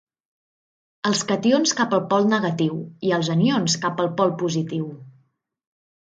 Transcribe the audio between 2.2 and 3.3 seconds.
negatiu i els